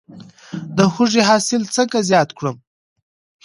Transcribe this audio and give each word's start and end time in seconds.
د 0.77 0.79
هوږې 0.93 1.21
حاصل 1.29 1.61
څنګه 1.75 1.97
زیات 2.09 2.29
کړم؟ 2.37 2.55